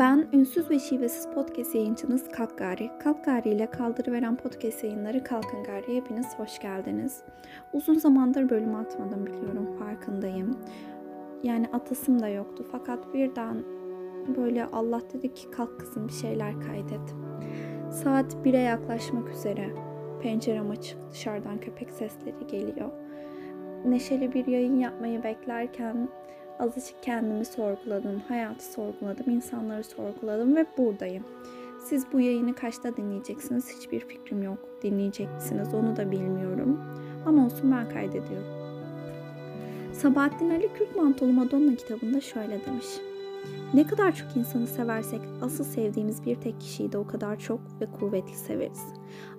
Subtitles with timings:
[0.00, 2.90] Ben ünsüz ve şivesiz podcast yayıncınız Kalkgari.
[2.98, 5.96] Kalkgari ile kaldırıveren podcast yayınları Kalkın Gari.
[5.96, 7.22] Hepiniz hoş geldiniz.
[7.72, 10.58] Uzun zamandır bölüm atmadım biliyorum farkındayım.
[11.42, 13.62] Yani atasım da yoktu fakat birden
[14.36, 17.14] böyle Allah dedi ki kalk kızım bir şeyler kaydet.
[17.90, 19.70] Saat 1'e yaklaşmak üzere.
[20.22, 22.90] Pencerem açık dışarıdan köpek sesleri geliyor.
[23.84, 26.08] Neşeli bir yayın yapmayı beklerken
[26.60, 31.24] Azıcık kendimi sorguladım, hayatı sorguladım, insanları sorguladım ve buradayım.
[31.84, 34.58] Siz bu yayını kaçta dinleyeceksiniz hiçbir fikrim yok.
[34.82, 36.80] Dinleyecek misiniz onu da bilmiyorum.
[37.26, 38.60] Ama olsun ben kaydediyorum.
[39.92, 42.86] Sabahattin Ali Kürt Mantolu Madonna kitabında şöyle demiş.
[43.74, 47.86] Ne kadar çok insanı seversek asıl sevdiğimiz bir tek kişiyi de o kadar çok ve
[47.98, 48.84] kuvvetli severiz.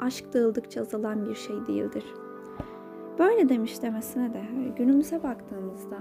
[0.00, 2.04] Aşk dağıldıkça azalan bir şey değildir.
[3.18, 4.42] Böyle demiş demesine de
[4.76, 5.98] günümüze baktığımızda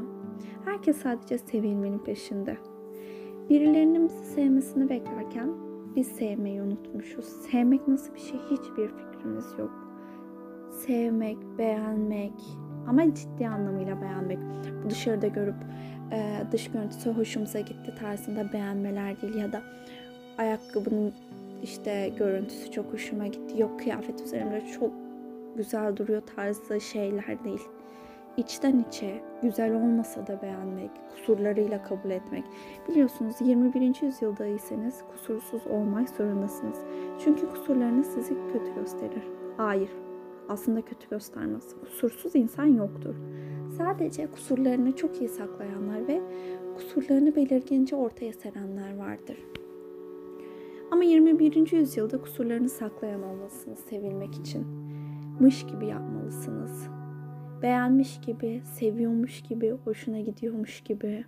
[0.65, 2.57] Herkes sadece sevilmenin peşinde.
[3.49, 5.49] Birilerinin bizi sevmesini beklerken
[5.95, 7.25] biz sevmeyi unutmuşuz.
[7.25, 9.71] Sevmek nasıl bir şey hiçbir fikrimiz yok.
[10.71, 12.33] Sevmek, beğenmek
[12.87, 14.39] ama ciddi anlamıyla beğenmek.
[14.89, 15.55] Dışarıda görüp
[16.11, 19.61] e, dış görüntüsü hoşumuza gitti tarzında beğenmeler değil ya da
[20.37, 21.13] ayakkabının
[21.63, 23.61] işte görüntüsü çok hoşuma gitti.
[23.61, 24.91] Yok kıyafet üzerimde çok
[25.55, 27.69] güzel duruyor tarzı şeyler değil
[28.37, 32.43] içten içe güzel olmasa da beğenmek, kusurlarıyla kabul etmek.
[32.89, 34.01] Biliyorsunuz 21.
[34.01, 36.79] yüzyıldaysanız kusursuz olmak zorundasınız.
[37.23, 39.23] Çünkü kusurlarınız sizi kötü gösterir.
[39.57, 39.89] Hayır,
[40.49, 41.75] aslında kötü göstermez.
[41.81, 43.15] Kusursuz insan yoktur.
[43.77, 46.21] Sadece kusurlarını çok iyi saklayanlar ve
[46.75, 49.37] kusurlarını belirgince ortaya serenler vardır.
[50.91, 51.71] Ama 21.
[51.71, 54.82] yüzyılda kusurlarını saklayan olmalısınız sevilmek için.
[55.39, 56.89] Mış gibi yapmalısınız
[57.63, 61.25] beğenmiş gibi, seviyormuş gibi, hoşuna gidiyormuş gibi.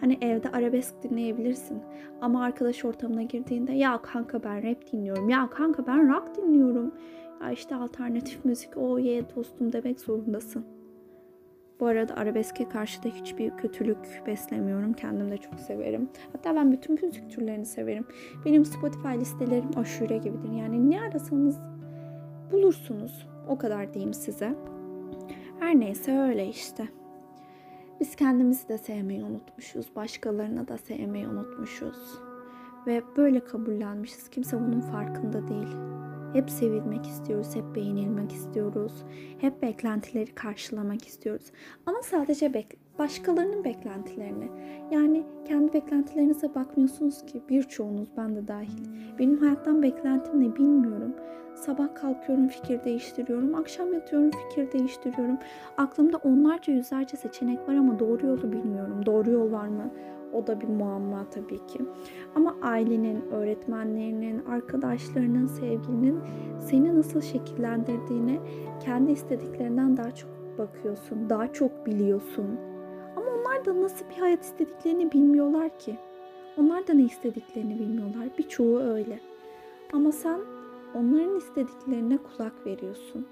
[0.00, 1.78] Hani evde arabesk dinleyebilirsin
[2.20, 6.94] ama arkadaş ortamına girdiğinde ya kanka ben rap dinliyorum, ya kanka ben rock dinliyorum.
[7.42, 10.64] Ya işte alternatif müzik o ye dostum demek zorundasın.
[11.80, 14.92] Bu arada arabeske karşı da hiçbir kötülük beslemiyorum.
[14.92, 16.08] Kendim de çok severim.
[16.32, 18.06] Hatta ben bütün müzik türlerini severim.
[18.44, 20.52] Benim Spotify listelerim aşure gibidir.
[20.52, 21.58] Yani ne arasanız
[22.52, 23.26] bulursunuz.
[23.48, 24.54] O kadar diyeyim size.
[25.60, 26.88] Her neyse öyle işte.
[28.00, 29.96] Biz kendimizi de sevmeyi unutmuşuz.
[29.96, 32.18] Başkalarını da sevmeyi unutmuşuz.
[32.86, 34.28] Ve böyle kabullenmişiz.
[34.28, 35.76] Kimse bunun farkında değil.
[36.32, 39.04] Hep sevilmek istiyoruz, hep beğenilmek istiyoruz.
[39.38, 41.46] Hep beklentileri karşılamak istiyoruz.
[41.86, 44.48] Ama sadece bek- başkalarının beklentilerini.
[44.90, 48.84] Yani kendi beklentilerinize bakmıyorsunuz ki birçoğunuz ben de dahil.
[49.18, 51.14] Benim hayattan beklentim ne bilmiyorum.
[51.54, 53.54] Sabah kalkıyorum fikir değiştiriyorum.
[53.54, 55.38] Akşam yatıyorum fikir değiştiriyorum.
[55.76, 59.06] Aklımda onlarca yüzlerce seçenek var ama doğru yolu bilmiyorum.
[59.06, 59.90] Doğru yol var mı?
[60.32, 61.80] O da bir muamma tabii ki.
[62.34, 66.20] Ama ailenin, öğretmenlerinin, arkadaşlarının, sevgilinin
[66.58, 68.38] seni nasıl şekillendirdiğine
[68.80, 72.69] kendi istediklerinden daha çok bakıyorsun, daha çok biliyorsun.
[73.66, 75.96] Da nasıl bir hayat istediklerini bilmiyorlar ki.
[76.58, 78.28] Onlar da ne istediklerini bilmiyorlar.
[78.38, 79.20] Birçoğu öyle.
[79.92, 80.40] Ama sen
[80.94, 83.26] onların istediklerine kulak veriyorsun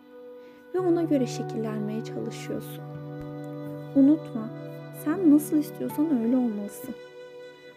[0.74, 2.84] ve ona göre şekillenmeye çalışıyorsun.
[3.96, 4.48] Unutma,
[5.04, 6.94] sen nasıl istiyorsan öyle olmalısın.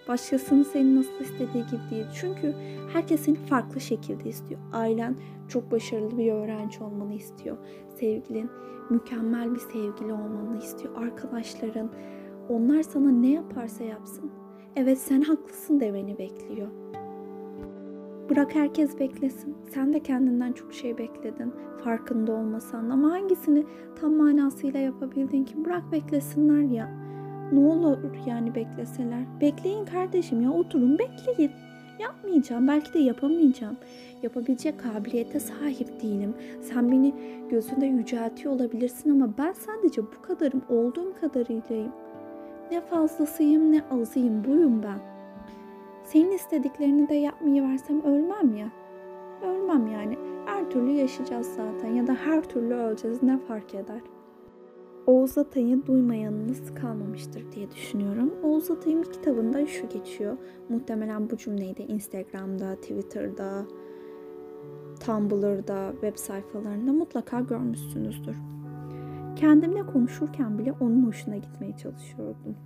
[0.08, 2.06] Başkasının seni nasıl istediği gibi değil.
[2.22, 2.54] Çünkü
[2.94, 4.62] herkes seni farklı şekilde istiyor.
[4.74, 5.16] Ailen
[5.48, 7.58] çok başarılı bir öğrenci olmanı istiyor.
[8.00, 8.50] Sevgilin
[8.90, 10.96] mükemmel bir sevgili olmanı istiyor.
[10.96, 11.90] Arkadaşların
[12.52, 14.32] onlar sana ne yaparsa yapsın.
[14.76, 16.68] Evet sen haklısın demeni bekliyor.
[18.30, 19.56] Bırak herkes beklesin.
[19.74, 21.54] Sen de kendinden çok şey bekledin.
[21.84, 23.66] Farkında olmasan ama hangisini
[24.02, 25.66] tam manasıyla yapabildin ki?
[25.66, 26.90] Bırak beklesinler ya.
[27.52, 27.98] Ne olur
[28.28, 29.24] yani bekleseler.
[29.42, 31.52] Bekleyin kardeşim ya oturun bekleyin.
[32.00, 32.68] Yapmayacağım.
[32.68, 33.78] Belki de yapamayacağım.
[34.24, 36.34] Yapabilecek kabiliyete sahip değilim.
[36.62, 37.14] Sen beni
[37.50, 40.62] gözünde yüceltiyor olabilirsin ama ben sadece bu kadarım.
[40.70, 41.92] Olduğum kadarıylayım.
[42.72, 44.44] Ne fazlasıyım ne azıyım.
[44.44, 45.00] Buyum ben.
[46.04, 48.72] Senin istediklerini de yapmayı versem ölmem ya.
[49.44, 50.18] Ölmem yani.
[50.46, 54.02] Her türlü yaşayacağız zaten ya da her türlü öleceğiz ne fark eder.
[55.08, 58.34] Oğuz Atay'ı duymayanınız kalmamıştır diye düşünüyorum.
[58.44, 60.38] Oğuz Atay'ın bir kitabında şu geçiyor.
[60.70, 63.66] Muhtemelen bu cümleyi de Instagram'da, Twitter'da,
[65.06, 68.36] Tumblr'da, web sayfalarında mutlaka görmüşsünüzdür.
[69.42, 72.58] Kendimle konuşurken bile onun hoşuna gitmeye çalışıyordum.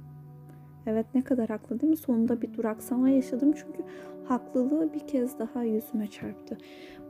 [0.86, 1.98] Evet ne kadar haklı değil mi?
[1.98, 3.84] Sonunda bir duraksama yaşadım çünkü
[4.28, 6.58] haklılığı bir kez daha yüzüme çarptı.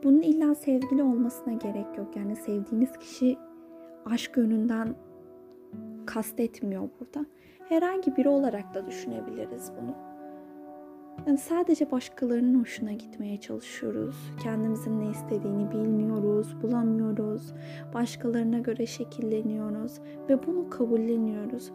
[0.04, 2.16] Bunun illa sevgili olmasına gerek yok.
[2.16, 3.38] Yani sevdiğiniz kişi
[4.04, 4.94] aşk yönünden
[6.06, 7.26] kastetmiyor burada.
[7.68, 9.94] Herhangi biri olarak da düşünebiliriz bunu.
[11.26, 14.16] Yani sadece başkalarının hoşuna gitmeye çalışıyoruz.
[14.42, 17.54] Kendimizin ne istediğini bilmiyoruz, bulamıyoruz.
[17.94, 21.72] Başkalarına göre şekilleniyoruz ve bunu kabulleniyoruz.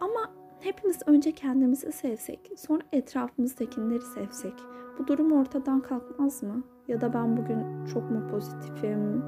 [0.00, 4.54] Ama hepimiz önce kendimizi sevsek, sonra etrafımızdakileri sevsek
[4.98, 6.62] bu durum ortadan kalkmaz mı?
[6.88, 9.24] Ya da ben bugün çok mu pozitifim,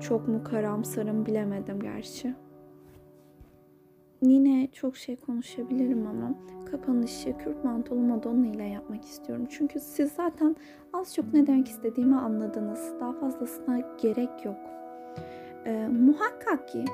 [0.00, 2.34] çok mu karamsarım bilemedim gerçi.
[4.24, 6.34] Yine çok şey konuşabilirim ama
[6.70, 9.46] kapanışı Kürt mantolu Madonna ile yapmak istiyorum.
[9.50, 10.56] Çünkü siz zaten
[10.92, 12.92] az çok ne demek istediğimi anladınız.
[13.00, 14.56] Daha fazlasına gerek yok.
[15.66, 16.84] Ee, muhakkak ki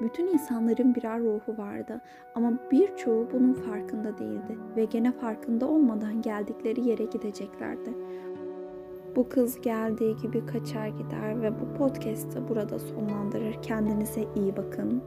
[0.00, 2.00] bütün insanların birer ruhu vardı
[2.34, 7.94] ama birçoğu bunun farkında değildi ve gene farkında olmadan geldikleri yere gideceklerdi.
[9.16, 13.62] Bu kız geldiği gibi kaçar gider ve bu podcast'ı burada sonlandırır.
[13.62, 15.02] Kendinize iyi bakın.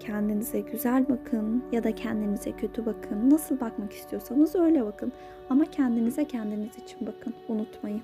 [0.00, 3.30] Kendinize güzel bakın ya da kendinize kötü bakın.
[3.30, 5.12] Nasıl bakmak istiyorsanız öyle bakın.
[5.50, 7.34] Ama kendinize kendiniz için bakın.
[7.48, 8.02] Unutmayın.